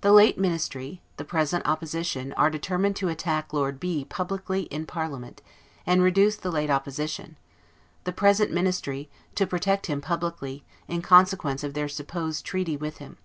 The 0.00 0.12
late 0.12 0.38
Ministry, 0.38 1.02
THE 1.18 1.26
PRESENT 1.26 1.66
OPPOSITION, 1.66 2.32
are 2.38 2.48
determined 2.48 2.96
to 2.96 3.10
attack 3.10 3.52
Lord 3.52 3.78
B 3.78 4.06
publicly 4.06 4.62
in 4.62 4.86
parliament, 4.86 5.42
and 5.84 6.02
reduce 6.02 6.36
the 6.36 6.50
late 6.50 6.70
Opposition, 6.70 7.36
THE 8.04 8.12
PRESENT 8.14 8.50
MINISTRY, 8.50 9.10
to 9.34 9.46
protect 9.46 9.88
him 9.88 10.00
publicly, 10.00 10.64
in 10.88 11.02
consequence 11.02 11.62
of 11.62 11.74
their 11.74 11.90
supposed 11.90 12.46
treaty 12.46 12.78
with 12.78 12.96
him. 12.96 13.18